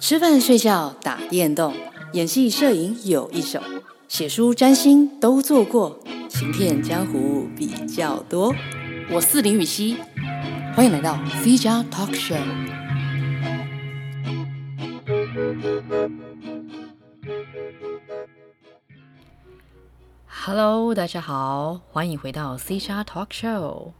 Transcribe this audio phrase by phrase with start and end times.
[0.00, 1.74] 吃饭、睡觉、打电动、
[2.14, 3.60] 演戏、摄影有一手，
[4.08, 8.54] 写书、占星都做过，行骗江湖比较多。
[9.10, 9.98] 我是林雨熙，
[10.74, 12.40] 欢迎来到 C 加 Talk Show。
[20.26, 23.92] Hello，大家好，欢迎回到 C 加 Talk Show。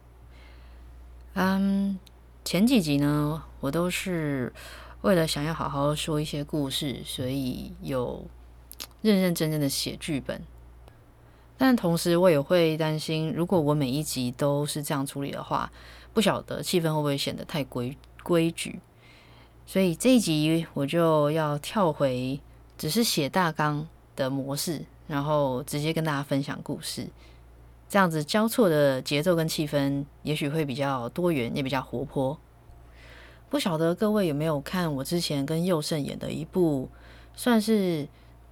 [1.35, 1.99] 嗯，
[2.43, 4.51] 前几集呢，我都是。
[5.01, 8.25] 为了想要好好说一些故事，所以有
[9.01, 10.41] 认认真真的写剧本。
[11.57, 15.71] 但同时，我也会担心，如果我每一集都是这样处理的话，
[16.13, 18.79] 不晓得气氛会不会显得太规规矩。
[19.65, 22.39] 所以这一集我就要跳回
[22.77, 27.07] 只是写大纲的模式，然后直接跟大家分享故事。
[27.87, 32.37] 这样子交错的节奏跟气氛，也许会比较多元，也比较活泼。
[33.51, 36.87] 不晓得各位有没有看我之前跟佑胜演的一部
[37.35, 38.07] 算是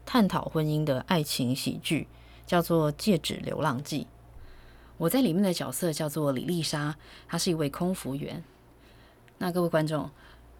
[0.06, 2.06] 探讨婚姻的爱情喜剧，
[2.46, 4.02] 叫做《戒指流浪记》。
[4.98, 6.98] 我在里面的角色叫做李丽莎，
[7.30, 8.44] 她是一位空服员。
[9.38, 10.10] 那各位观众，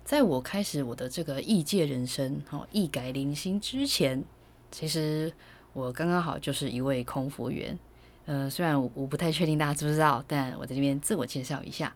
[0.06, 4.24] 在我开始我的这个异界人生、哦一改零星之前，
[4.72, 5.30] 其实
[5.74, 7.78] 我刚刚好就是一位空服员。
[8.26, 11.94] 呃，虽然我不太确定大家知不知道，但我在这边自我介绍一下。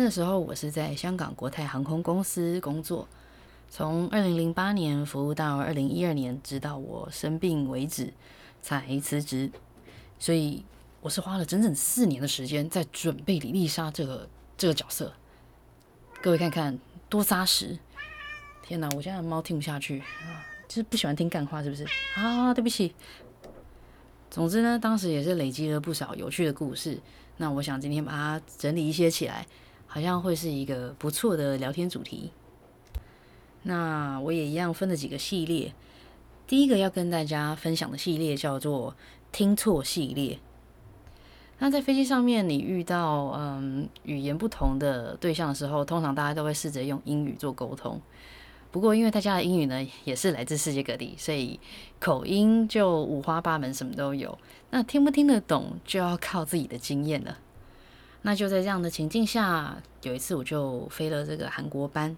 [0.00, 3.08] 那时候我是在香港国泰航空公司工作，
[3.68, 8.14] 从二零零八年服务到二零一二年，直到我生病为止
[8.62, 9.50] 才辞职。
[10.16, 10.64] 所以
[11.00, 15.12] 我是花了整整四年的时间在准备李丽莎这个这个角色。
[16.22, 17.76] 各位看看多扎实！
[18.62, 21.84] 天哪，我家的猫听不下去啊，就是不喜欢听干话，是不是？
[22.14, 22.94] 啊，对不起。
[24.30, 27.00] 总之呢，当时也是累积了不少有趣的故事。
[27.38, 29.44] 那我想今天把它整理一些起来。
[29.88, 32.30] 好像会是一个不错的聊天主题。
[33.64, 35.72] 那我也一样分了几个系列。
[36.46, 38.94] 第一个要跟大家分享的系列叫做
[39.32, 40.38] “听错系列”。
[41.58, 48.00] 那在飞机上面，你遇到嗯语言不同的对象的时候，通常大家都会试着用英语做沟通。
[48.70, 51.58] 不过因为大家的英语呢也是来自世界各地，所以
[51.98, 54.38] 口音就五花八门，什么都有。
[54.70, 57.36] 那听不听得懂，就要靠自己的经验了。
[58.22, 62.16] 那就在这样的情境下，有一次我就飞了这个韩国班。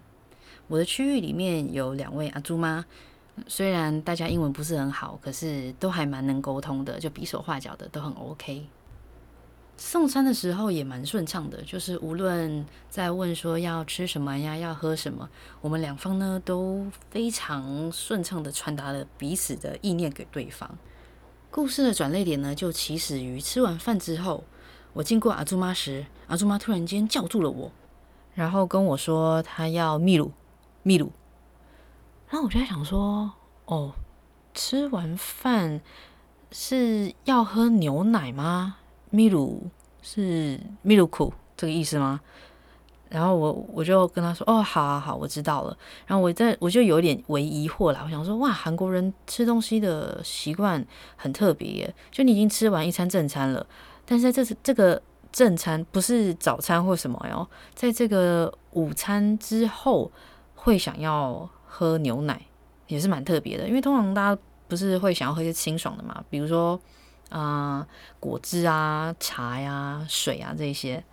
[0.67, 2.83] 我的区域里面有两位阿朱妈，
[3.47, 8.65] 虽然大家英文不是很好，可是都还蛮能沟通的，就比手画脚的都很 OK。
[9.77, 15.29] 送餐的时候也蛮顺畅的，就是无论在问说要吃什么呀，要喝什么，
[15.61, 20.77] 我们两方呢都非常顺畅的传达了彼此的意念给对方。
[21.49, 24.43] 故事的转捩点呢，就起始于吃完饭之后。
[24.93, 27.71] 我经过阿朱妈时，阿朱妈突然间叫住了我，
[28.33, 30.31] 然后跟我说她要秘鲁，
[30.83, 31.11] 秘鲁。
[32.29, 33.31] 然后我就在想说，
[33.65, 33.93] 哦，
[34.53, 35.81] 吃完饭
[36.51, 38.77] 是要喝牛奶吗？
[39.09, 39.67] 秘鲁
[40.01, 42.19] 是秘鲁库这个意思吗？
[43.09, 45.77] 然后我我就跟他说，哦，好好好，我知道了。
[46.07, 50.85] 然后我在我就有点为疑惑啦，我想说，哇，韩国人吃东西的习惯
[51.17, 53.65] 很特别，就你已经吃完一餐正餐了。
[54.05, 55.01] 但是这是这个
[55.31, 60.11] 正餐不是早餐或什么哟，在这个午餐之后
[60.55, 62.41] 会想要喝牛奶，
[62.87, 63.67] 也是蛮特别的。
[63.67, 66.79] 因为通常大家不是会想要喝一些清爽的嘛，比如说
[67.29, 67.87] 啊、
[68.19, 71.03] 果汁啊、茶呀、水啊这些。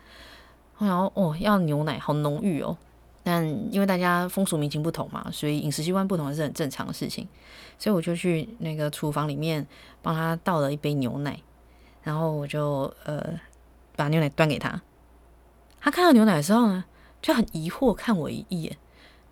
[0.78, 2.76] 然后哦，要牛奶好浓郁哦。
[3.22, 7.28] 但因为大家风俗民情不同嘛，所以饮食习惯不同是很正常的事情。
[7.78, 9.64] 所以我就去那个厨房里面
[10.00, 11.38] 帮他倒了一杯牛奶。
[12.07, 13.39] 然后我就呃
[13.95, 14.81] 把牛奶端给他，
[15.79, 16.83] 他看到牛奶的时候呢，
[17.21, 18.77] 就很疑惑看我一眼，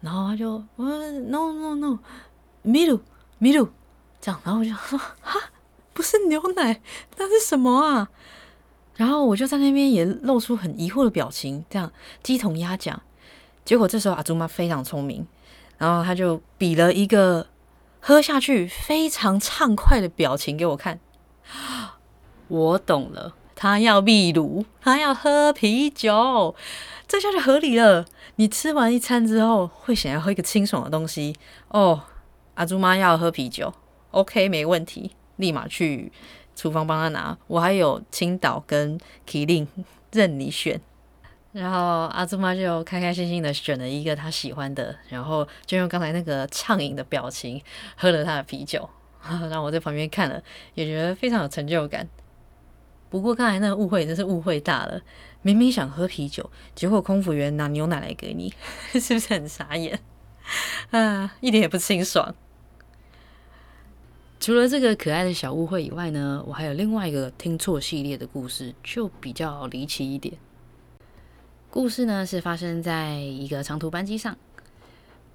[0.01, 2.00] 然后他就呃 no no no
[2.63, 3.00] ミル
[3.39, 3.69] ミル
[4.19, 5.39] 这样，然后我就说哈
[5.94, 6.81] 不是牛奶，
[7.17, 8.09] 那是什么啊？
[8.95, 11.91] 然后我就在那边也露出很疑惑的表情，这样
[12.22, 13.01] 鸡同鸭讲。
[13.66, 15.25] 结果这时候阿朱妈非常聪明，
[15.77, 17.48] 然后他就比了一个
[18.00, 21.00] 喝下去非常畅快的表情给我看。
[22.48, 26.54] 我懂了，他要秘鲁，他要喝啤酒，
[27.08, 28.04] 这下就合理了。
[28.37, 31.34] 你吃完一餐之后，会想要喝一个清爽的东西
[31.69, 32.02] 哦。
[32.54, 33.72] 阿朱妈要喝啤酒
[34.12, 36.12] ，OK，没问题，立马去
[36.54, 37.37] 厨房帮他拿。
[37.46, 39.66] 我还有青岛跟麒麟，
[40.12, 40.81] 任你选。
[41.52, 47.60] 然后阿朱妈就开开心心的选了一个她喜欢的，然后就用刚才那个畅饮的表情
[47.96, 48.88] 喝了他的啤酒，
[49.50, 50.42] 让我在旁边看了
[50.75, 52.06] 也觉得非常有成就感。
[53.16, 55.00] 不过刚才那个误会真是误会大了，
[55.42, 58.52] 明明想喝啤酒，结果空服员拿牛奶来给你，
[59.00, 59.98] 是不是很傻眼？
[60.90, 62.34] 啊，一点也不清爽。
[64.38, 70.36] 除了这个可爱的小误会以外呢，我还有另外一个听错系列的故事，就比较离奇一点。
[71.70, 74.36] 故事呢是发生在一个长途班机上。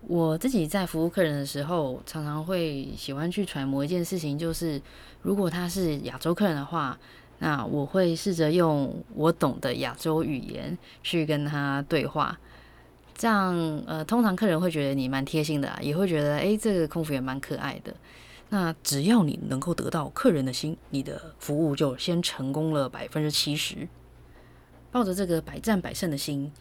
[0.07, 4.81] 我自己在服务客人的时候，常常会喜欢去揣摩一件事情，就是
[5.21, 6.97] 如果他是亚洲客人的话，
[7.41, 12.39] 那我会试着用我懂的亚洲语言去跟他对话。
[13.15, 13.55] 这样，
[13.88, 17.93] 呃，通常客人会觉得你蛮贴心的啊，也会觉得，诶，这个空服员蛮可爱的。
[18.49, 23.88] 那只要你能够得到客人的心，你的服务就先成功了百分之七十。
[24.91, 26.51] 抱着这个百战百胜的心，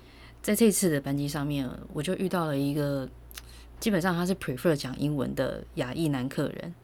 [0.41, 3.09] 在这次的班机上面，我就遇到了一个。
[3.79, 6.75] 基本上他是 prefer 讲英文的亚裔男客人，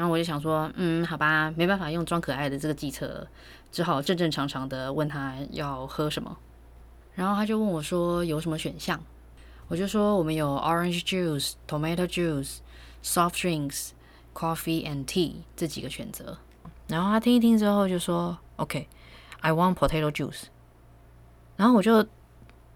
[0.00, 3.26] 然后我就想说，嗯，好吧，没办法用装可爱的这个计策，
[3.70, 6.34] 只好正正常常的问他要喝什么，
[7.12, 8.98] 然后他就问我说有什么选项，
[9.68, 12.60] 我就说我们有 orange juice、tomato juice、
[13.04, 13.90] soft drinks、
[14.32, 16.38] coffee and tea 这几个选择，
[16.88, 20.44] 然后他听一听之后就说，OK，I want potato juice，
[21.58, 21.96] 然后我就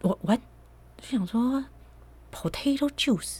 [0.02, 0.40] 我我就
[1.00, 1.64] 想说
[2.30, 3.38] potato juice。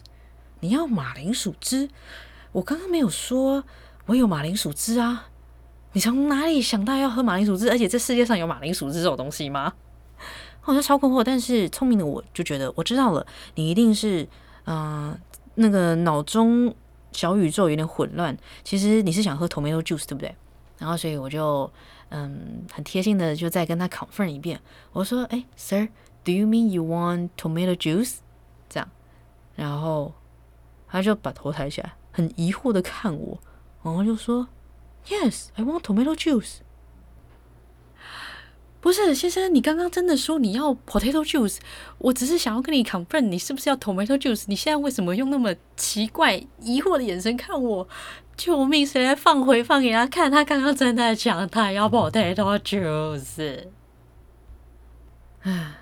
[0.61, 1.91] 你要马铃薯汁？
[2.55, 3.65] 我刚刚没有说
[4.06, 5.27] 我有马铃薯汁啊！
[5.93, 7.69] 你从哪里想到要喝马铃薯汁？
[7.69, 9.73] 而且这世界上有马铃薯汁这种东西吗？
[10.65, 11.25] 我就超困惑。
[11.25, 14.27] 但是聪明的我就觉得我知道了，你一定是
[14.67, 15.19] 嗯、
[15.56, 16.73] 那个脑中
[17.11, 18.37] 小宇宙有点混乱。
[18.62, 20.33] 其实你是想喝 tomato juice 对不对？
[20.79, 21.69] 然后所以我就
[22.11, 24.61] 嗯很贴心的就再跟他 confirm 一遍。
[24.93, 28.19] 我说：“哎，Sir，do you mean you want tomato juice？”
[28.71, 28.89] 这样，
[29.57, 30.12] 然后。
[30.87, 33.40] 他就把头抬起来，很疑惑的看我，
[33.82, 34.46] 然后就说
[35.08, 36.58] ：“Yes, I want tomato juice。”
[38.81, 41.58] 不是先生，你刚刚真的说你要 potato juice？
[41.99, 44.44] 我只是想要跟你 confirm，你是不是要 tomato juice？
[44.46, 47.88] 你现在为什么用那么奇怪、疑惑的眼神看我？
[48.37, 48.87] 救命！
[48.87, 50.31] 谁来放回放给他看？
[50.31, 53.66] 他刚刚真的讲他要 potato juice。
[55.40, 55.75] 唉，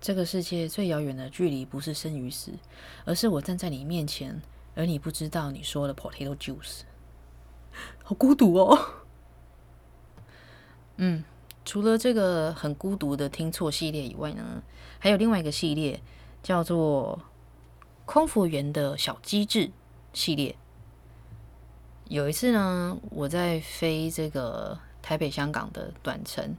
[0.00, 2.50] 这个世界最遥远的距离不是生与死，
[3.04, 4.42] 而是我站在你面前。
[4.76, 6.82] 而你不知道你说的 potato juice，
[8.04, 8.78] 好孤独哦。
[10.98, 11.24] 嗯，
[11.64, 14.62] 除了这个很孤独的听错系列以外呢，
[14.98, 15.98] 还有另外一个系列
[16.42, 17.18] 叫做
[18.04, 19.70] 空服员的小机智
[20.12, 20.54] 系列。
[22.08, 26.54] 有一次呢，我在飞这个台北香港的短程，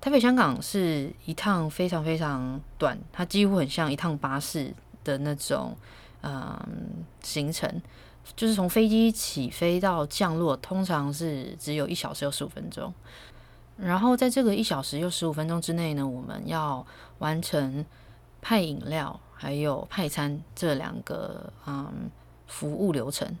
[0.00, 4.74] 台北香港是一趟非常非常短，它几乎很像一趟巴士
[5.04, 5.76] 的那种。
[6.24, 7.82] 嗯，行程
[8.34, 12.92] 就是从飞机起飞到降落，通常是只有一小时又十五分钟。
[13.76, 16.86] 然后在这个一小时又十五分钟之内呢，我们要
[17.18, 17.84] 完成
[18.40, 22.10] 派饮料还有派餐这两个嗯
[22.46, 23.36] 服务流程。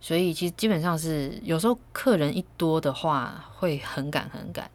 [0.00, 4.70] 所以其实基本上是有时候客人一多的话会很赶很赶。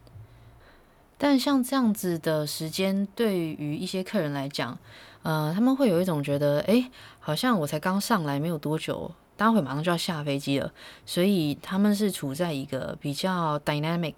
[1.16, 4.78] 但像这样子的时间，对于一些客人来讲，
[5.26, 6.88] 呃，他们会有一种觉得，诶，
[7.18, 10.72] 好像我才刚上来没有多久，待会马上就要下飞机了，
[11.04, 14.14] 所以他们是处在一个比较 dynamic，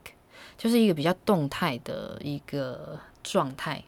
[0.58, 3.82] 就是一个比较动态的一个状态，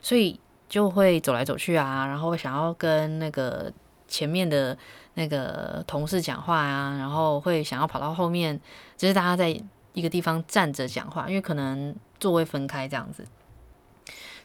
[0.00, 0.38] 所以
[0.68, 3.72] 就会走来走去啊，然后想要跟那个
[4.06, 4.78] 前面的
[5.14, 8.60] 那个同事讲话啊，然后会想要跑到后面，
[8.96, 9.60] 就是大家在
[9.92, 13.26] 一个地方站着讲话，因为可能座位分开这样子。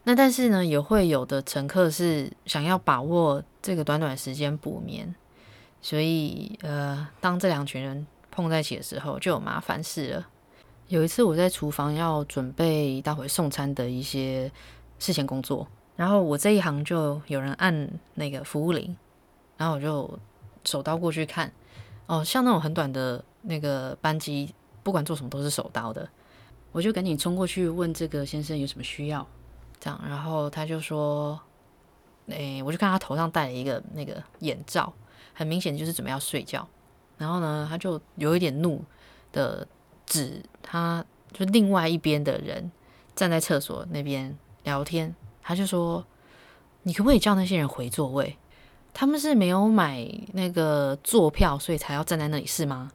[0.06, 5.16] 那但是呢，也会有的乘客是想要把握这个短短时间补眠，
[5.82, 10.28] 所以呃，当这两群人碰在一起的时候，就有麻烦事了。
[10.90, 14.52] 有一次我在厨房要准备待会送餐的一些
[15.00, 18.96] 事前工作，然后我这一行就有人按那个服务铃，
[19.56, 20.20] 然后我就
[20.66, 21.50] 手刀过去看，
[22.08, 26.08] 哦，像那种很短的那个班机，不管做什么都是手刀的，
[26.74, 29.26] 我就赶紧冲过去问这个先生有什么需要。
[29.84, 31.38] 这样，然后他就说
[32.32, 34.94] ：“诶、我就看他头上戴了一个那个眼罩，
[35.34, 36.66] 很明显就是准备要睡觉。
[37.18, 38.82] 然后呢，他就有一点怒
[39.34, 39.68] 的
[40.06, 42.72] 指他，就另外一边的人
[43.14, 45.14] 站在厕所那边聊天。
[45.42, 46.06] 他就说
[46.84, 48.38] ：‘你可不可以叫那些人回座位？
[48.94, 52.90] 他们是没有买那个坐票，所以才要站在那里，是吗？’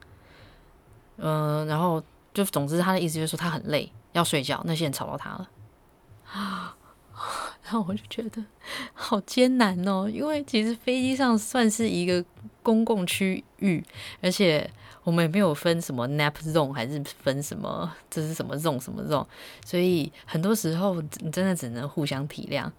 [1.19, 2.03] 嗯、然后
[2.33, 4.63] 就总之他的意思就是说他很累，要睡觉。
[4.65, 5.51] 那些人吵到他了
[6.33, 6.75] 啊。”
[7.69, 8.43] 然后我就觉得
[8.95, 12.25] 好艰难哦，因为其实飞机上算是一个
[12.63, 13.85] 公共区域，
[14.23, 14.69] 而且
[15.05, 19.27] 我们也没有分什么 nap zone，还是分什么这是什么 zone 什么 zone，
[19.67, 22.71] 所以很多时候真的只能互相体谅。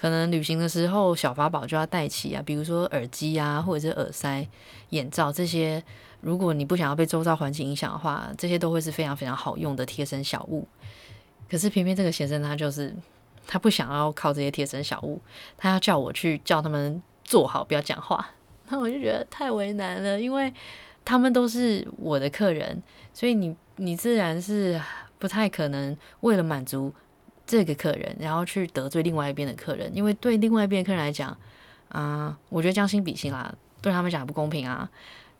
[0.00, 4.48] 可能旅行的时候小法宝就要带齐啊，比如说耳机啊，或者是耳塞、
[4.88, 5.84] 眼罩这些。
[6.22, 10.66] 如果你不想要被周遭环境影响的话，这些都会是非常非常好用的贴身小物。
[11.50, 12.96] 可是偏偏这个先生他就是
[13.46, 15.20] 他不想要靠这些贴身小物，
[15.56, 18.30] 他要叫我去叫他们坐好，不要讲话。
[18.68, 20.52] 那我就觉得太为难了，因为
[21.04, 22.82] 他们都是我的客人，
[23.12, 24.80] 所以你你自然是
[25.18, 26.92] 不太可能为了满足
[27.46, 31.36] 这个客人，然后去得罪另外一边的客人，因为对另外一边客人来讲，
[31.88, 34.90] 啊、我觉得将心比心啦，对他们讲不公平啊。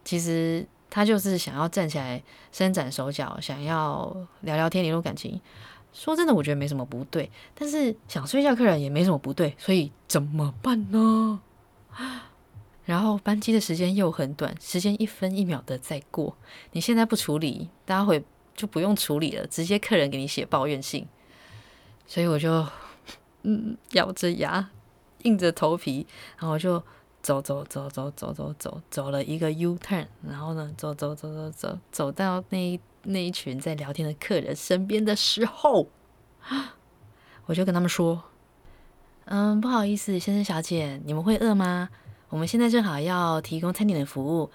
[0.05, 0.67] 其实。
[0.91, 5.41] 他就是想要站起来伸展手脚，想要聊聊天、联络感情。
[5.95, 7.31] 说真的，我觉得没什么不对。
[7.55, 11.41] 但是想睡觉客人也没什么不对，所以怎么办呢？
[12.85, 16.37] 然后班机的时间又很短，时间一分一秒的在过。
[16.73, 18.23] 你现在不处理，待会
[18.55, 21.07] 就不用处理了，直接客人给你写抱怨信。
[22.07, 22.67] 所以我就
[23.45, 24.69] 嗯咬着牙，
[25.23, 26.07] 硬着头皮，
[26.39, 26.83] 然后就。
[27.25, 35.89] 走走走走走走走走了一个 U turn，然后呢，走走走走走走到那一那一群在聊天的客人身边的时候，
[37.47, 38.25] 我就跟他们说
[39.27, 41.91] ：“嗯，不好意思，先生小姐，你们会饿吗？
[42.29, 44.51] 我们现在正好要提供餐点的服务，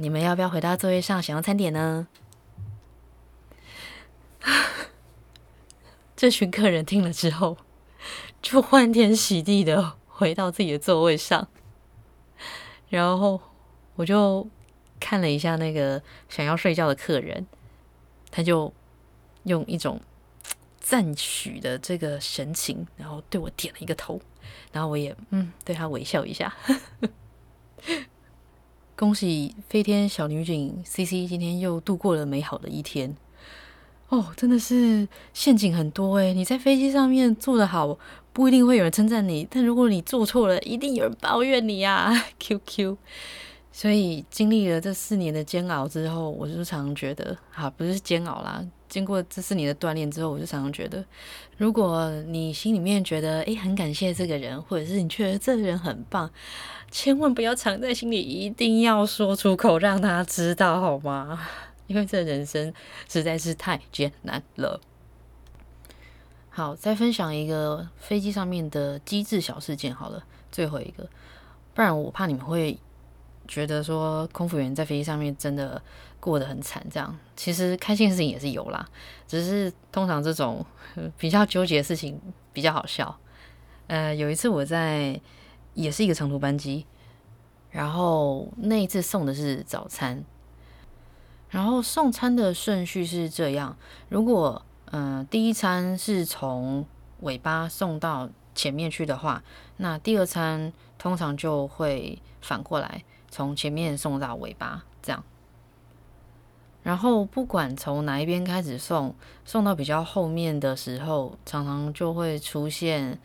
[0.00, 2.08] 你们要不要回到座位上享用餐点呢？”
[6.16, 7.56] 这群客人听了之后，
[8.40, 11.48] 就欢天喜地的回到自己的座位上。
[12.88, 13.40] 然后
[13.96, 14.48] 我就
[14.98, 17.46] 看了一下那个想要睡觉的客人，
[18.30, 18.72] 他就
[19.44, 20.00] 用一种
[20.78, 24.20] 赞许的这个神情，然后对我点了一个头，
[24.72, 26.54] 然后我也嗯对他微笑一下。
[28.96, 33.16] 恭喜飞天小女警 CC 今天又度过了美好的一天。
[34.10, 37.96] 哦，真的是陷阱很多诶，你在飞机上面做得好，
[38.32, 42.12] 不一定会有人称赞你，但如果你做错了，一定有人抱怨你呀。
[42.40, 42.96] QQ，
[43.72, 51.04] 所以经历了这四年的煎熬之后，我就常常觉得，啊，不是煎熬啦，经过这四年的锻炼之后，我就常常觉得，
[51.56, 56.28] 如果你心里面觉得，诶，很感谢这个人，或者是你觉得这个人很棒，
[56.90, 61.40] 千万不要藏在心里，一定要说出口，让他知道，好吗？
[61.86, 62.72] 因为这人生
[63.08, 64.80] 实在是太艰难了。
[66.48, 71.08] 好，再分享一个飞机上面的机智小事件好了，最后一个，
[71.72, 72.76] 不然我怕你们会
[73.50, 75.82] 觉得说空服员在飞机上面真的
[76.20, 76.86] 过得很惨。
[76.88, 78.88] 这样其实开心的事情也是有啦，
[79.26, 80.64] 只是通常这种
[81.18, 82.20] 比较纠结的事情
[82.52, 83.18] 比较好笑。
[83.88, 85.20] 呃，有一次我在
[85.74, 86.86] 也是一个长途班机，
[87.70, 90.24] 然后那一次送的是早餐。
[91.48, 93.76] 然后送餐的顺序是这样：
[94.08, 96.86] 如果嗯、呃、第一餐是从
[97.22, 99.42] 尾巴送到前面去的话，
[99.78, 105.24] 那第二餐通常就会反过来从前面送到尾巴这样。
[106.84, 113.18] 然后不管从哪一边开始送，送到比较后面的时候，常常就会出现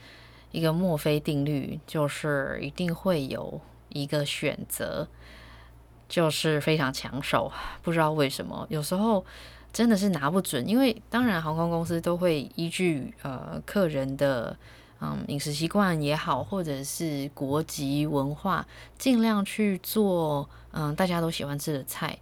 [0.51, 5.08] 一个墨菲定律，就是一定会有一个选择。
[6.08, 7.51] 就是非常抢手，
[7.82, 9.25] 不知道为什么，有时候
[9.74, 10.70] 真的是拿不准。
[10.70, 14.55] 因为当然航空公司都会依据呃客人的
[15.05, 18.65] 嗯饮食习惯也好，或者是国籍文化，
[18.97, 22.17] 尽量去做嗯大家都喜欢吃的菜，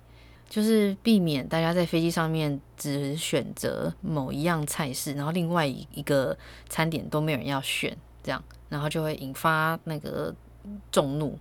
[0.49, 6.37] 就是避免大家在飞机上面只选择某一样菜式，然后另外一个
[6.67, 10.35] 餐点都没有人要选，这样然后就会引发那个
[10.91, 11.39] 众怒。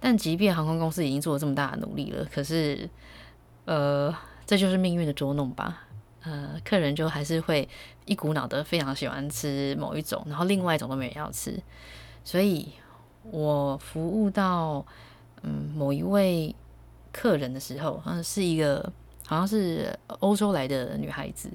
[0.00, 2.88] 但即便航空公司已经做了这么大的努力了，可是，
[3.64, 4.14] 呃，
[4.46, 5.86] 这就是命运的捉弄吧。
[6.22, 7.68] 呃，客人就还是会
[8.04, 11.58] 一股脑的非常喜欢吃某一种，然后另外一种都没人要吃。
[12.24, 12.68] 所以
[13.22, 14.84] 我服务到
[15.42, 16.54] 嗯某一位
[17.12, 18.92] 客人的时候，好像是一个
[19.26, 21.50] 好像是欧洲来的女孩子。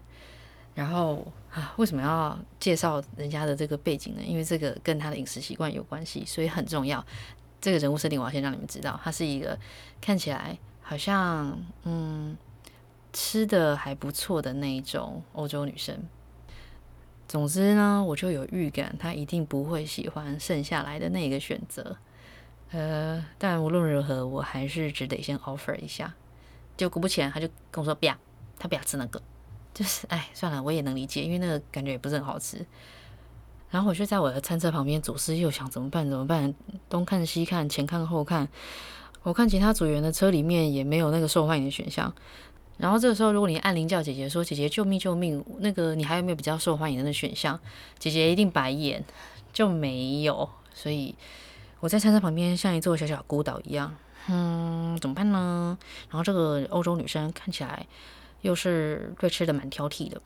[0.74, 4.22] 然后啊，为什么要介绍人家的这个背景呢？
[4.22, 7.01] 因为这个跟她的饮食习惯有关系，所以很重要。
[7.62, 9.57] 这个人物设定，我要先让你们知道，她是一个
[10.01, 12.36] 看起来好像嗯
[13.15, 16.03] 吃的还不错的那一种欧洲女生。
[17.29, 21.95] 总之呢，我就有预感，她一定不会喜欢剩下来的那个选择。
[22.72, 26.13] 呃，但无论如何，我还是只得先 offer 一下。
[26.75, 28.13] 就果不其然，他就跟我说不要，
[28.60, 29.22] 他不要吃那个。
[29.74, 32.65] 就是哎，算了，我也能理解，因为那个感觉也不是很好吃。
[33.69, 36.10] 然后我就在我的餐车旁边左思右想，怎么办？
[36.10, 36.53] 怎么办？
[36.89, 38.50] 东看西看，前看后看。
[39.24, 42.13] 我看其他组员的车里面也没有那个受欢迎的选项。
[42.77, 47.60] 然后这个时候，如果你按铃叫姐姐说：“姐姐，救命救命！”那个你还有没有比较受欢迎的选项？
[47.98, 49.03] 姐姐一定白眼，
[49.53, 51.15] 就没有，所以
[51.79, 53.96] 我在餐车旁边像一座小小孤岛一样。
[54.27, 55.77] 嗯，怎么办呢？
[56.10, 57.86] 然后这个欧洲女生看起来
[58.41, 60.22] 又是对吃的蛮挑剔的，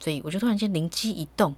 [0.00, 1.54] 所以我就突然间灵机一动，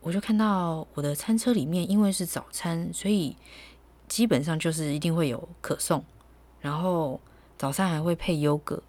[0.00, 3.36] 我就看到我的餐车里面，因为是早餐，所以
[4.08, 6.04] 基本上就是一定会有可颂，
[6.60, 7.20] 然后
[7.60, 8.82] 早餐还会配优格，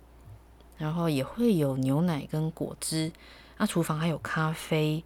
[0.78, 3.12] 然后也会有牛奶跟果汁，
[3.58, 5.04] 那厨房还有咖啡。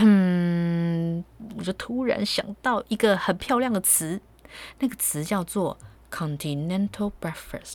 [0.00, 1.22] 嗯，
[1.58, 4.18] 我就突然想到一个很漂亮的词。
[4.78, 5.76] 那个词叫做
[6.10, 7.74] Continental Breakfast，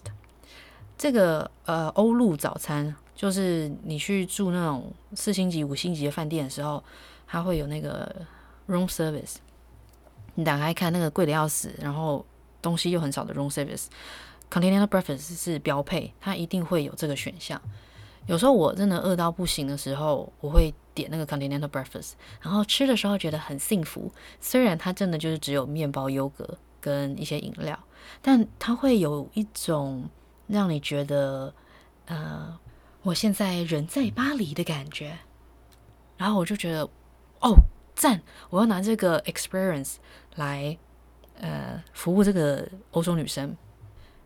[0.98, 6.84] 这个呃欧陆早餐，就是你去住那种四星级、五星级的饭店的时候，
[7.28, 8.26] 它会有那个
[8.68, 9.36] room service。
[10.34, 12.26] 你打开看，那个贵的要死，然后
[12.60, 13.86] 东西又很少的 room service
[14.52, 17.60] Continental Breakfast 是标配，它一定会有这个选项。
[18.28, 24.12] 有时候我真的饿到不行的时候，我会点那个 Continental Breakfast，然后吃的时候觉得很幸福。
[24.40, 27.80] 虽然它真的就是只有面包、优格跟一些饮料，
[28.22, 30.10] 但它会有一种
[30.48, 31.54] 让你觉得，
[32.06, 32.60] 呃，
[33.04, 35.18] 我现在人在巴黎的感觉。
[36.18, 36.88] 然后我就觉得，
[37.40, 37.56] 哦，
[37.96, 38.22] 赞！
[38.52, 39.96] 我要拿这个 experience
[40.36, 40.78] 来，
[41.40, 43.56] 呃，服务这个欧洲女生。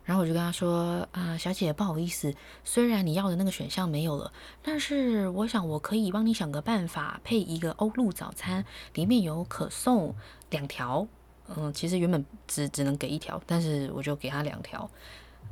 [0.06, 2.32] 然后我就跟他说：“啊、小姐，不好意思，
[2.62, 4.32] 虽然你要的那个选项没有了，
[4.62, 10.14] 但是我想我可以帮你想个办法，配一个欧陆早餐，里面有可颂
[10.48, 11.06] 两条。
[11.48, 14.88] 嗯，其实原本只只能给一条，但是我就给他两条。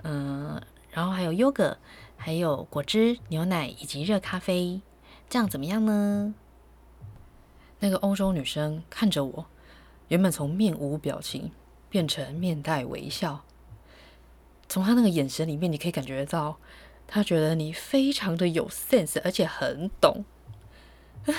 [0.04, 1.76] 嗯，然后还有优格，
[2.16, 4.80] 还有果汁、牛奶以及热咖啡，
[5.28, 6.32] 这样怎么样呢？”
[7.80, 9.46] 那个欧洲女生看着我，
[10.08, 11.50] 原本从面无表情
[11.90, 13.44] 变成面带微笑。
[14.68, 16.59] 从他那个眼神里面，你可以感觉到，
[17.06, 20.25] 他觉得你非常的有 sense，而且很懂。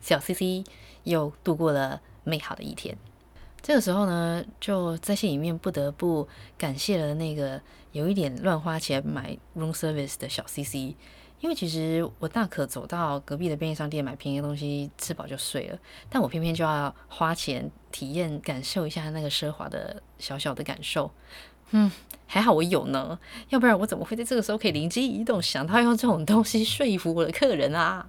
[0.00, 0.66] 小 CC
[1.04, 2.96] 又度过了美好的一天。
[3.62, 7.58] 这个时候呢，就在心里面不得不感谢了那个
[7.92, 10.94] 有一点乱花钱买 room service 的小 CC，
[11.40, 15.78] 因为其实我大可走到隔壁的便利商店买便宜的东西，吃饱就睡了，
[16.10, 21.10] 但我偏偏就要花钱体验感受一下那个奢华的小小的感受。
[21.70, 21.90] 嗯，
[22.26, 28.08] 还好我有呢，要不然我怎么会在这个时候可以灵机一动，想到用这种东西说服我的客人啊？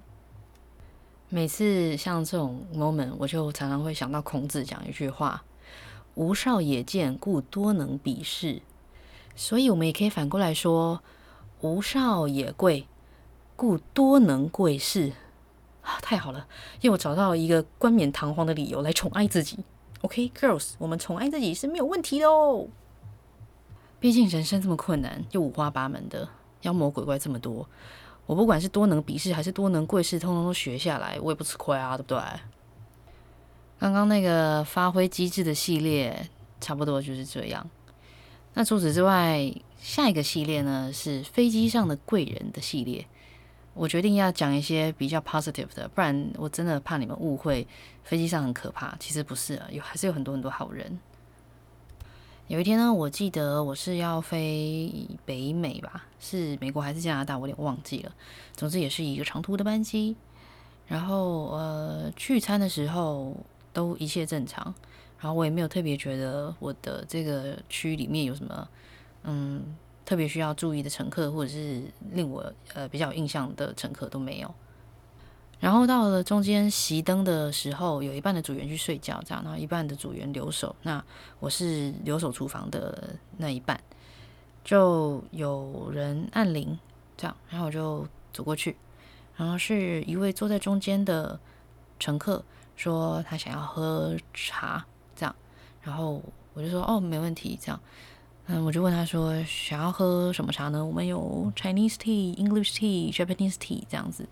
[1.28, 5.42] 每次像这种 moment，我就常常会想到孔子讲一句话
[6.14, 8.62] ：“吾少也贱，故多能鄙视。”
[9.34, 11.02] 所以，我们也可以反过来说
[11.62, 12.86] ：“吾少也贵，
[13.56, 15.12] 故多能贵事。”
[15.82, 16.46] 啊，太好了，
[16.82, 19.58] 又找到一个冠冕堂皇的理由来宠爱自己。
[20.02, 22.68] OK，girls，我们宠爱自己是没有问题的哦。
[23.98, 26.28] 毕竟人生这么困难，又五花八门的
[26.62, 27.68] 妖魔鬼怪这么多，
[28.26, 32.20] 我不管是多能鄙视还是多能贵视，通通都学下来，我也不吃亏啊，对不对？
[33.78, 36.28] 刚刚那个发挥机智的系列，
[36.60, 37.68] 差不多就是这样。
[38.54, 43.06] 那除此之外，下一个系列呢是飞机上的贵人的系列。
[43.74, 47.68] 我决定要讲一些比较 positive 的，不然我真的怕你们误会
[48.02, 48.96] 飞机上很可怕。
[48.98, 50.98] 其实不是啊，有还是有很多很多好人。
[52.48, 54.92] 有一天呢，我记得我是要飞
[55.24, 58.12] 北美吧，是美国还是加拿大，我有点忘记了。
[58.54, 60.14] 总之也是一个长途的班机。
[60.86, 63.36] 然后呃，聚餐的时候
[63.72, 64.72] 都一切正常，
[65.18, 68.68] 然后我也没有特别觉得我的这个区里面有什么
[69.24, 71.82] 嗯特别需要注意的乘客，或者是
[72.12, 74.54] 令我呃比较有印象的乘客都没有。
[75.58, 80.76] 然后到了中间熄灯的时候，有一半的组员去睡觉，这样，然后一半的组员留守。
[80.82, 81.02] 那
[81.40, 83.80] 我是留守厨房的那一半，
[84.62, 86.78] 就有人按铃，
[87.16, 88.76] 这样，然后我就走过去，
[89.34, 91.40] 然后是一位坐在中间的
[91.98, 92.44] 乘客
[92.76, 94.84] 说他想要喝茶，
[95.16, 95.34] 这样，
[95.80, 97.80] 然后我就说哦，没问题，这样，
[98.44, 100.84] 嗯，我就问他说想要喝什么茶呢？
[100.84, 104.28] 我们有 Chinese tea、English tea、Japanese tea 这样子。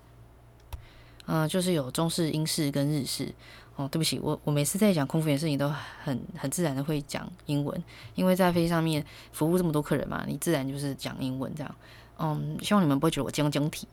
[1.27, 3.35] 嗯、就是有中式、英式跟日式。
[3.77, 5.69] 哦，对不起，我我每次在讲空服员的事情都
[6.05, 7.83] 很很自然的会讲英文，
[8.15, 11.75] 因为在飞机上面服务这么多客人嘛，你自然就是讲英文这样。
[12.17, 13.89] 嗯，希望你们不会觉得我僵僵体。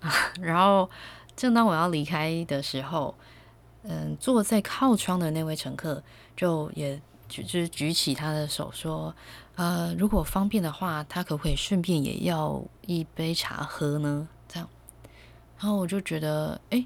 [0.42, 0.90] 然后
[1.34, 3.14] 正当我要离开的时候，
[3.84, 6.02] 嗯，坐在靠窗的那位乘客
[6.36, 9.14] 就也举就是举起他的手说，
[9.54, 14.28] 呃，如果方便的话，他可不可以顺便也要一杯茶喝呢？
[15.58, 16.84] 然后我就觉得，哎，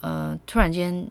[0.00, 1.06] 呃，突然间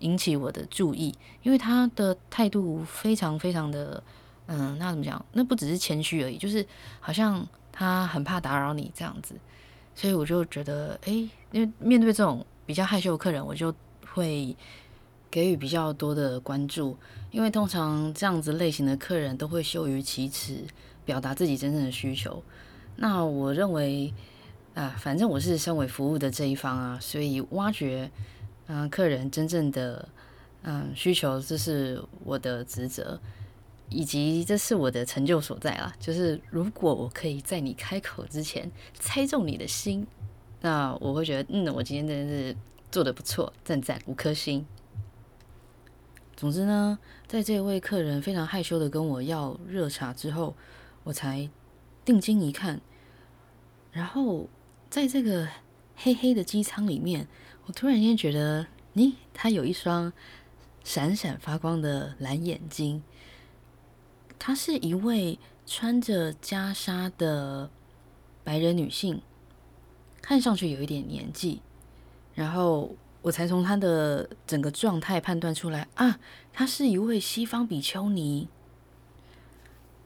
[0.00, 4.02] 引起我的注意，因为他的态度非常非常的，
[4.46, 5.24] 嗯、那怎么讲？
[5.32, 6.64] 那不只是谦虚而已，就是
[7.00, 9.34] 好像他很怕打扰你这样子。
[9.94, 11.12] 所以我就觉得，哎，
[11.52, 13.74] 因为面对这种比较害羞的客人，我就
[14.12, 14.54] 会
[15.30, 16.96] 给予比较多的关注，
[17.30, 20.64] 因为通常这样子类型的客人都会羞于启齿，
[21.06, 22.42] 表达自己真正的需求。
[22.96, 24.12] 那我认为，
[24.76, 28.10] 啊，反正我是身为服务的这一方啊，所以挖掘，
[28.66, 30.06] 嗯、客人真正的
[30.64, 33.18] 嗯需求，这是我的职责，
[33.88, 35.90] 以及这是我的成就所在啦。
[35.98, 40.06] 就是如果我可以在你开口之前猜中你的心，
[40.60, 42.56] 那我会觉得，嗯，我今天真的是
[42.90, 44.66] 做得不错，赞赞五颗星。
[46.36, 50.54] 总之呢，在这位客人非常害羞的跟我要热茶之后，
[51.02, 51.48] 我才
[52.04, 52.78] 定睛一看，
[53.90, 54.46] 然后
[54.88, 55.48] 在这个
[55.96, 57.26] 黑黑的机舱里面，
[57.66, 60.12] 我突然间觉得，咦，他有一双
[60.84, 63.02] 闪闪发光的蓝眼睛。
[64.38, 67.70] 她是一位穿着袈裟的
[68.44, 69.20] 白人女性，
[70.22, 71.60] 看上去有一点年纪，
[72.34, 72.96] 然后。
[73.22, 76.20] 我才从他的整个状态判断出来啊，
[76.52, 78.46] 他是一位西方比丘尼。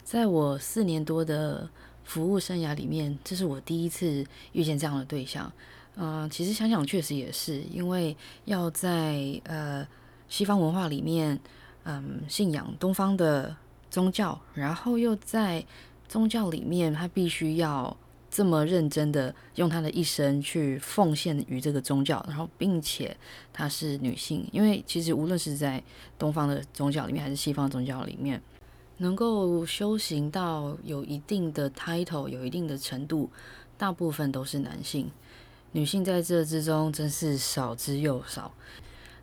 [0.03, 1.69] 在我四年多的
[2.03, 5.51] 服务生涯里面，这是我第一次遇见这样的对象。
[5.95, 9.87] 嗯、其实想想确实也是，因为要在呃
[10.29, 11.39] 西方文化里面，
[11.83, 13.55] 嗯，信仰东方的
[13.89, 15.65] 宗教，然后又在
[16.07, 17.95] 宗教里面，他必须要。
[18.33, 23.13] 这么认真的用她的一生去奉献于这个宗教，然后并且
[23.51, 25.83] 她是女性，因为其实无论是在
[26.17, 28.41] 东方的宗教里面还是西方宗教里面，
[29.01, 33.29] 能够修行到有一定的 title、有一定的程度，
[33.77, 35.11] 大部分都是男性，
[35.73, 38.53] 女性在这之中真是少之又少。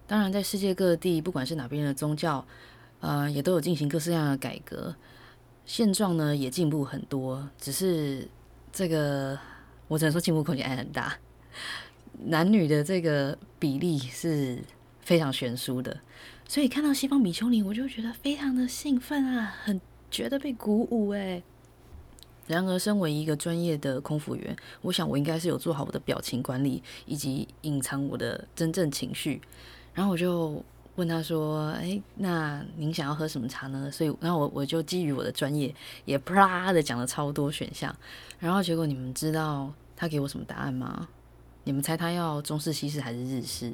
[0.07, 2.47] 当然，在世界各地，不管是哪边的宗教，
[3.01, 4.95] 呃，也都有进行各式各样的改革，
[5.65, 8.29] 现状呢也进步很多，只是。
[8.71, 9.37] 这个
[9.89, 11.17] 我只能说进步空间还很大，
[12.27, 14.63] 男女的这个比例是
[15.01, 15.99] 非常悬殊的，
[16.49, 19.81] 所以看到西方比丘尼，我就觉得非常的兴奋啊，很
[20.11, 21.41] 觉得被鼓舞哎。
[22.49, 29.41] 然而，身为一个专业的空服员，我想我应该是有做好我的表情管理，以及隐藏我的真正情绪，
[29.95, 30.65] 然后我就。
[30.97, 35.73] 问他说：“哎，那您想要喝什么茶呢？”所以，然后我我就基于我的专业，
[36.05, 37.95] 也啪的讲了超多选项。
[38.41, 41.07] 然后结果你们知道他给我什么答案吗？
[41.63, 43.73] 你们猜他要中式、西式还是日式？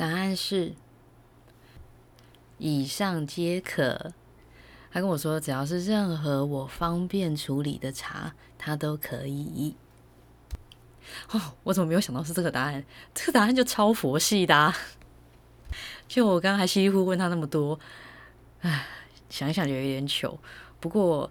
[0.00, 0.72] 答案是
[2.56, 4.14] 以上皆可。
[4.90, 9.76] 他跟我说，只要是任何我方便处理的茶，他都可以。
[11.32, 12.82] 哦，我怎么没有想到是这个答案？
[13.12, 14.74] 这个答案就超佛系的啊。
[16.08, 17.78] 就我刚刚还稀里糊涂问他那么多，
[18.62, 18.86] 唉，
[19.28, 20.40] 想一想就有点糗。
[20.80, 21.30] 不过，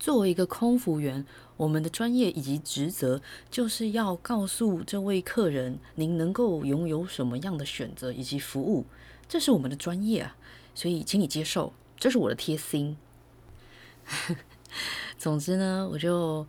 [0.00, 1.24] 作为一个空服员，
[1.56, 8.86] 我们的专业以及职责就是要告诉这位客人，您能够拥有什么样的选择以及服务，
[9.28, 10.36] 这是我们的专业啊。
[10.74, 12.96] 所以，请你接受，这是我的贴心。
[15.16, 16.44] 总之呢，我就。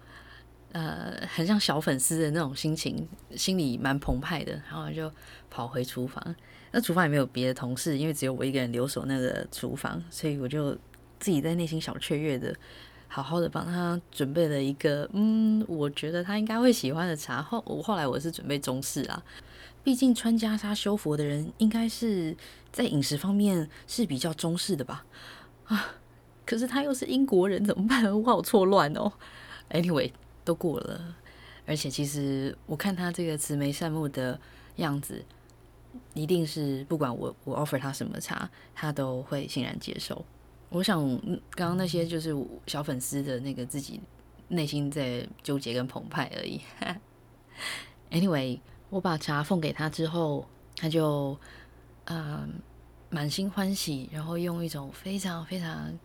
[0.74, 5.12] 呃，很像小粉丝的那种心情，心里蛮澎湃的，然后就
[5.50, 6.34] 跑回厨房。
[6.72, 10.72] 那厨房也没有别的同事，因为只有我一个人留守那个厨房，所以我就
[11.20, 12.56] 自己在内心小雀跃的，
[13.14, 17.42] 好好的帮他准备了一个，嗯，我觉得他应该会喜欢的茶。
[17.42, 19.22] 后我后来我是准备中式啊，
[19.84, 22.36] 毕竟穿袈裟修佛的人，应该是
[22.72, 25.06] 在饮食方面是比较中式的吧？
[25.66, 25.96] 啊，
[26.46, 28.04] 可是他又是英国人，怎么办？
[28.06, 29.12] 我好错乱哦。
[29.72, 30.12] Anyway。
[30.44, 31.16] 都过了，
[31.68, 34.40] 而且其实我看他这个慈眉善目的
[34.78, 35.24] 样子，
[36.16, 40.26] 一定是不管我我 offer 他什么茶，他都会欣然接受。
[40.72, 41.00] 我想
[41.52, 42.34] 刚刚那些就是
[42.66, 44.02] 小粉丝的那个自己
[44.48, 46.60] 内心在纠结跟澎湃而已。
[48.10, 51.38] Anyway，我把茶奉给他之后，他就
[52.06, 52.62] 嗯
[53.10, 56.00] 满心欢喜，然后用一种非常非常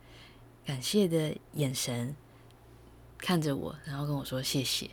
[0.64, 2.14] 感谢的眼神。
[3.18, 4.90] 看着我，然后跟我说谢谢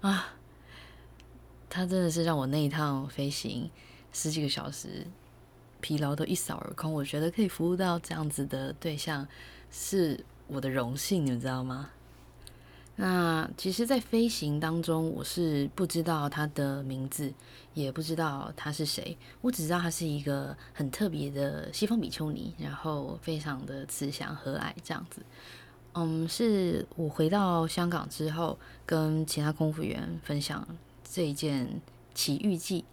[0.00, 0.34] 啊！
[1.70, 3.70] 他真的是让我那一趟飞行
[4.12, 5.06] 十几个小时
[5.82, 6.90] 疲劳都一扫而空。
[6.90, 9.28] 我觉得可以服务到这样子的对象
[9.70, 11.90] 是我的荣幸，你们知道吗？
[12.94, 17.32] 那其实，在飞行当中，我是不知道他的名字，
[17.72, 25.22] 也不知道他是谁，我只知道他是一个很特别的西方比丘尼，然后非常的慈祥和蔼这样子。
[25.94, 30.66] 嗯，是我回到香港之后，跟其他空服员分享
[31.10, 31.80] 这一件
[32.14, 32.84] 奇遇记。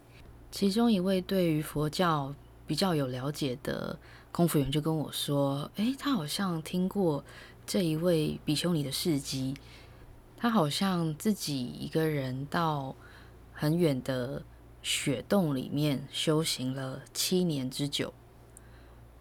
[0.49, 2.33] 其中一位对于佛教
[2.69, 3.97] 比较有了解的
[4.31, 7.25] 空服员就跟我说：“诶，他好像听过
[7.65, 9.55] 这一位比丘尼的事迹。
[10.37, 12.95] 他好像自己一个人到
[13.53, 14.43] 很远的
[14.83, 18.13] 雪洞里面修行了七年之久。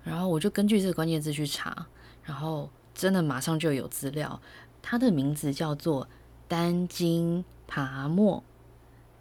[0.05, 1.87] 然后我就根据这个关键字去查，
[2.23, 4.39] 然后真的马上就有资料。
[4.83, 6.07] 他的名字叫做
[6.47, 8.45] 丹津爬莫，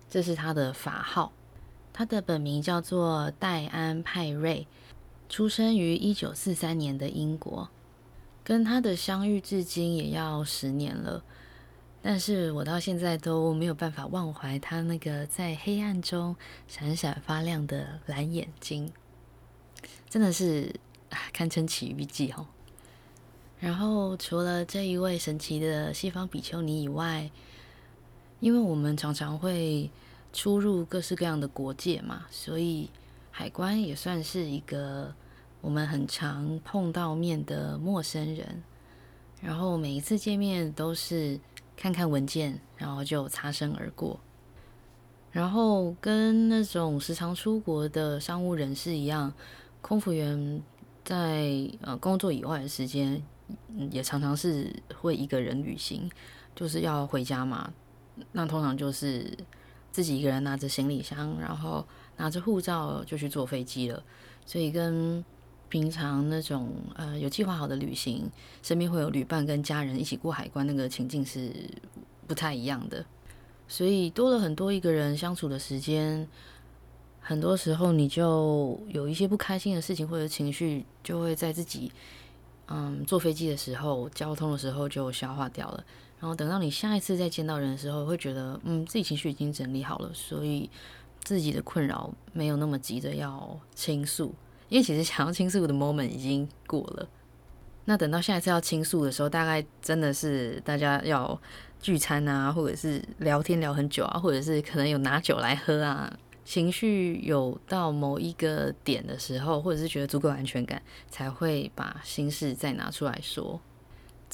[0.09, 1.31] 这是他的法号。
[1.97, 4.67] 他的本名叫做戴安派瑞，
[5.27, 7.67] 出生于一九四三年的英国。
[8.43, 11.23] 跟他的相遇至今也要十年了，
[12.03, 16.35] 但是我到现在都没有办法忘怀他那个在黑暗中
[16.67, 18.93] 闪闪发亮的蓝眼睛，
[20.07, 20.71] 真的是
[21.33, 22.45] 堪称奇遇记哦。
[23.59, 27.31] 然后除了这一位神奇的西方比丘尼以外，
[28.39, 29.89] 因为我们常常会
[30.37, 32.91] 出入各式各样的国界嘛，所以
[33.31, 35.11] 海关也算是一个
[35.61, 38.61] 我们很常碰到面的陌生人。
[39.41, 41.39] 然后每一次见面都是
[41.75, 44.19] 看看文件，然后就擦身而过。
[45.31, 49.33] 然后跟那种时常出国的商务人士一样，
[49.81, 50.61] 空服员
[51.03, 53.19] 在呃工作以外的时间，
[53.89, 54.71] 也常常是
[55.01, 56.07] 会一个人旅行，
[56.55, 57.73] 就是要回家嘛。
[58.31, 59.35] 那通常就是
[59.97, 61.83] 自己一个人拿着行李箱，然后
[62.17, 64.03] 拿着护照就去坐飞机了。
[64.45, 65.25] 所以跟
[65.69, 68.29] 平常那种呃有计划好的旅行，
[68.61, 71.51] 身边会有旅伴跟家人一起过海关那个情境是
[72.27, 73.03] 不太一样的。
[73.67, 76.27] 所以多了很多一个人相处的时间，
[77.19, 81.91] 很多时候你就有一些不开心的事情或者情绪，就会在自己。
[82.67, 85.83] 嗯，坐飞机的时候，交通的时候就消化掉了。
[86.19, 90.69] 然后等到你下一次再见到人的时候，会觉得，嗯，自己情绪已经整理好了，所以
[91.23, 94.33] 自己的困扰没有那么急着要倾诉。
[94.69, 97.07] 因为其实想要倾诉的 moment 已经过了。
[97.85, 101.39] 那等到下一次要倾诉的时候，大概真的是大家要
[101.79, 106.11] 聚餐啊，或者是聊天聊很久啊，或者是可能有拿酒来喝啊。
[106.43, 113.61] 情绪有到某一个点的时候，或者是觉得足够安全感，才会把心事再拿出来说。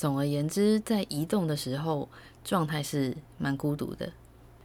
[0.04, 2.10] 总而言之，在移动的时候，
[2.44, 4.12] 状态是蛮孤独的。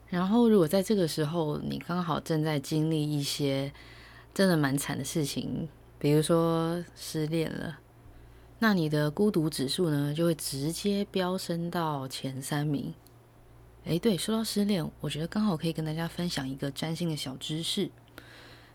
[0.09, 3.73] 然后，如果在这个时候你刚好正在经历一些
[4.35, 7.79] 真的蛮惨的事情，比如说失恋了，
[8.59, 12.93] 那你的孤独指数呢，就会直接飙升到前三名。
[13.85, 17.89] 诶，对，说到失恋，我觉得刚好可以跟大家分享一个占星的小知识。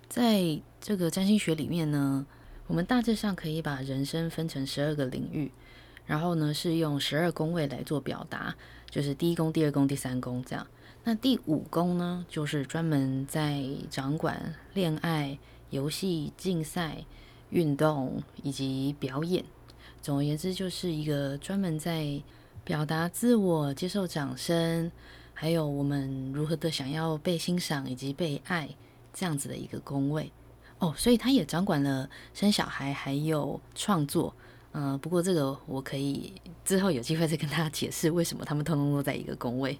[0.07, 2.25] 在这个占星学里面呢，
[2.67, 5.51] 我们大致上可以把人生分成十二个领域，
[6.05, 8.55] 然后呢是用十二宫位来做表达，
[8.89, 10.65] 就是第一宫、第二宫、第三宫这样。
[11.05, 15.37] 那第五宫呢，就是专门在掌管恋爱、
[15.69, 17.03] 游戏、竞赛、
[17.49, 19.43] 运动以及表演。
[20.01, 22.21] 总而言之，就是一个专门在
[22.63, 24.91] 表达自我、接受掌声，
[25.33, 28.69] 还有我们如何的想要被欣赏以及被爱
[29.13, 30.31] 这样子的一个宫位
[30.79, 34.33] 哦，所以他也掌管了生小孩还有创作。
[34.73, 36.33] 嗯、不过这个我可以
[36.65, 39.79] 之后有机会再跟大家解释为什么他们通通都在一个宫位。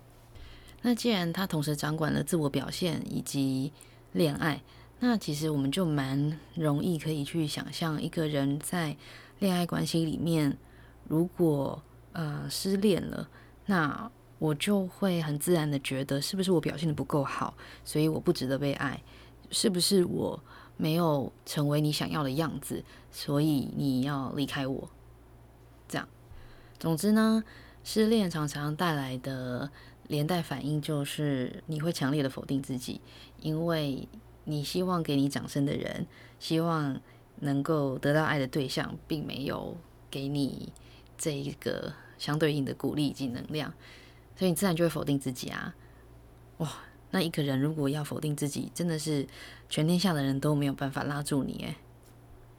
[0.81, 3.71] 那既然他同时掌管了自我表现以及
[4.11, 4.61] 恋爱，
[4.99, 8.95] 那其实我们就蛮容易可以去想象一个人在
[9.39, 10.57] 恋爱关系里面，
[11.07, 13.27] 如果呃，失恋了，
[13.65, 19.01] 那我就会很自然的觉得，是不是我表现得不够好，所以我不值得被爱？
[19.49, 20.39] 是不是我
[20.77, 24.89] 没有成为你想要的样子，所以你要离开我？
[25.87, 26.07] 这样，
[26.79, 27.43] 总之呢，
[27.83, 29.71] 失恋常常带来的
[30.07, 33.01] 连带反应就是你会强烈的否定自己，
[33.39, 34.07] 因为
[34.45, 36.07] 你希望给你掌声的人，
[36.39, 36.99] 希望
[37.41, 39.77] 能够得到爱的对象，并没有
[40.09, 40.71] 给你
[41.17, 41.93] 这一个。
[42.15, 43.73] 相对应的鼓励以及能量，
[44.37, 45.75] 所以你自然就会否定自己啊！
[46.59, 46.71] 哇，
[47.13, 49.25] 那一个人如果要否定自己，真的是
[49.69, 51.75] 全天下的人都没有办法拉住你诶。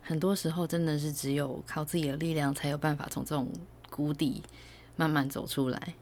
[0.01, 3.51] 很多时候真的是只有靠自己的力量，才有办法从这种
[3.91, 4.45] 谷底
[4.95, 5.95] 慢慢走出来。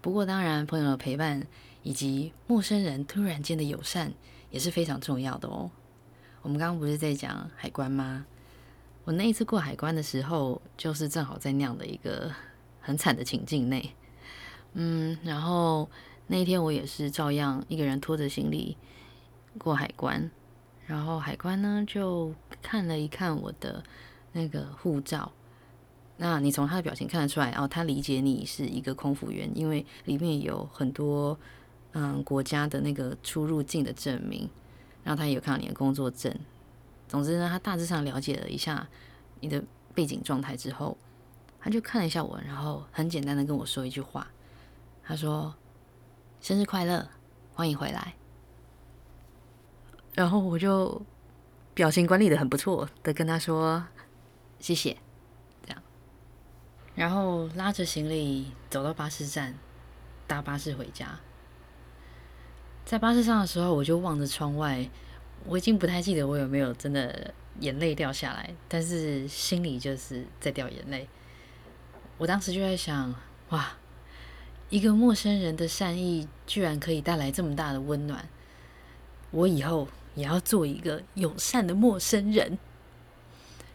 [0.00, 1.46] 不过当然，朋友的陪伴
[1.84, 4.12] 以及陌生人突然间的友善
[4.50, 5.70] 也是非常重要的哦。
[6.42, 8.26] 我们刚刚不是在讲海关吗？
[9.04, 12.30] 我那一次过海关的时候，就是正好在那样的一个。
[12.86, 13.94] 很惨的情境内，
[14.74, 15.88] 嗯，然后
[16.26, 18.76] 那一天我也是照样一个人拖着行李
[19.58, 20.30] 过海关，
[20.86, 23.82] 然后海关呢就看了一看我的
[24.32, 25.30] 那个护照，
[26.16, 31.38] 那你从他的表情看得出来哦，他理解你是一个空服员，因为里面有很多
[31.92, 34.48] 嗯国家的那个出入境的证明，
[35.02, 36.34] 然后他也有看到你的工作证，
[37.06, 38.86] 总之呢，他大致上了解了一下
[39.40, 39.62] 你的
[39.94, 40.96] 背景状态之后。
[41.66, 44.30] 他就看了一下我，然后很简单的跟我说一句话，
[45.02, 45.54] 他说
[46.44, 47.08] ：“生日快乐，
[47.54, 48.12] 欢迎回来。”
[50.12, 51.00] 然后我就
[51.72, 53.82] 表情管理的很不错的跟他说
[54.58, 54.98] 谢谢，
[55.64, 55.82] 这样，
[56.94, 59.54] 然后拉着行李走到巴士站，
[60.26, 61.18] 搭巴士回家。
[62.84, 64.86] 在巴士上的时候，我就望着窗外，
[65.46, 71.08] 我已经不太记得我有没有真的眼泪掉下来，但是心里就是在掉眼泪。
[72.18, 73.14] 我当时就在想，
[73.48, 73.78] 哇，
[74.74, 78.28] 一个陌生人的善意居然可以带来这么大的温暖，
[79.30, 82.58] 我以后也要做一个友善的陌生人。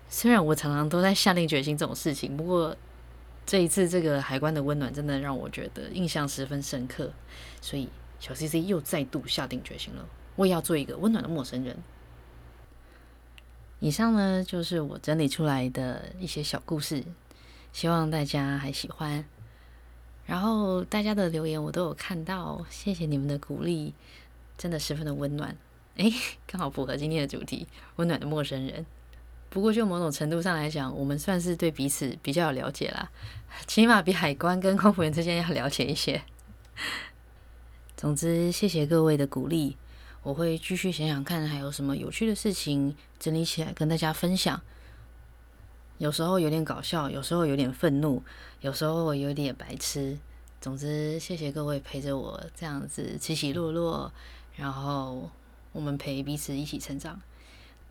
[0.10, 2.76] 虽然我常常都在下定决心这种事情，不过
[3.46, 7.14] 这一次这个海关的温暖真的让我觉得印象十分深刻，
[7.62, 7.88] 所以
[8.20, 11.78] 小 CC 又再度下定决心了，我也要做一个温暖的陌生人。
[13.80, 17.02] 以上呢，就是我整理出来的一些小故事。
[17.72, 19.24] 希望大家还喜欢，
[20.30, 23.96] 然后大家的留言我都有看到，谢谢你们的鼓励，
[24.60, 25.58] 真的十分的温暖。
[25.96, 26.13] 诶，
[26.46, 28.86] 刚好符合今天的主题——温暖的陌生人。
[29.50, 33.10] 不过就某种程度上来讲，我们算是对彼此比较有了解啦，
[33.65, 36.22] 起码比海关跟空服员之间要了解一些。
[37.98, 39.78] 总之，谢谢各位的鼓励，
[40.22, 44.62] 我会继续想想看还有什么有趣的事情整理起来跟大家分享。
[46.00, 48.24] 有时候有点搞笑，有时候有点愤怒，
[48.62, 50.18] 有时候有点白痴。
[50.60, 54.12] 总之，谢谢各位陪着我这样子起起落落，
[54.56, 55.30] 然后
[55.72, 57.22] 我们陪彼此一起成长。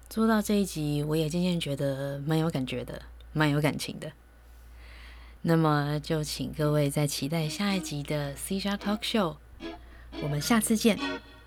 [0.09, 4.11] 做到这一集，我也渐渐觉得蛮有感觉的，蛮有感情的。
[5.43, 9.37] 那么就请各位再期待下一集的 C HR Talk Show，
[10.23, 10.99] 我们下次见，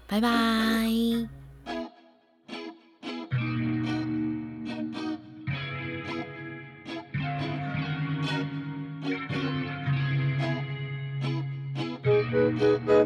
[0.07, 1.40] 拜拜。
[12.31, 13.00] Música